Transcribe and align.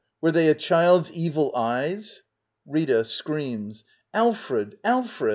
Were 0.19 0.31
they 0.31 0.47
a 0.47 0.55
child's 0.55 1.11
evil 1.11 1.55
eyes? 1.55 2.23
Rita, 2.65 3.05
Alfred! 4.15 4.79
Alfred! 4.83 5.29